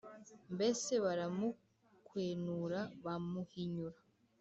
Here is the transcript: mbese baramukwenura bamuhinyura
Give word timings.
mbese 0.53 0.91
baramukwenura 1.03 2.79
bamuhinyura 3.05 3.99